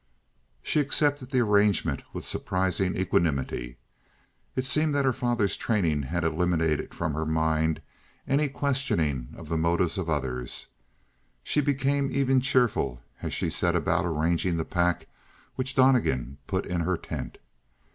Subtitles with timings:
[0.63, 3.77] She accepted the arrangement with surprising equanimity.
[4.55, 7.81] It seemed that her father's training had eliminated from her mind
[8.27, 10.65] any questioning of the motives of others.
[11.43, 15.05] She became even cheerful as she set about arranging the pack
[15.53, 17.37] which Donnegan put in her tent.